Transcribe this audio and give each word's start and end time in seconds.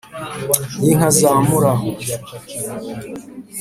y’inka 0.83 1.09
za 1.19 1.31
murahu, 1.47 1.87